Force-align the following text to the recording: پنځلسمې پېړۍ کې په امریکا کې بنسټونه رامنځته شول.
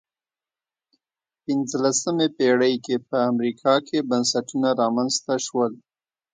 پنځلسمې 1.43 2.27
پېړۍ 2.37 2.75
کې 2.85 2.95
په 3.07 3.17
امریکا 3.31 3.73
کې 3.87 4.07
بنسټونه 4.09 4.69
رامنځته 4.81 5.33
شول. 5.45 5.73